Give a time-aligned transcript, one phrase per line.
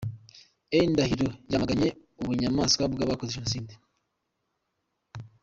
[0.77, 1.89] E Ndahiro yamaganye
[2.21, 3.73] ubunyamaswa bw’abakoze Jenoside.